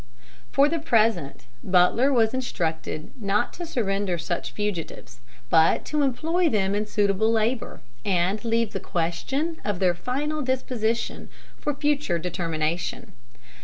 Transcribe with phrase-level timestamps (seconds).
[0.51, 5.19] For the present, Butler was instructed not to surrender such fugitives,
[5.51, 11.29] but to employ them in suitable labor, and leave the question of their final disposition
[11.59, 13.13] for future determination.